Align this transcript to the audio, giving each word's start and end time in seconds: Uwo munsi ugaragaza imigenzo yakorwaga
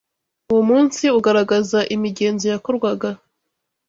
Uwo 0.51 0.61
munsi 0.69 1.03
ugaragaza 1.17 1.79
imigenzo 1.95 2.45
yakorwaga 2.53 3.09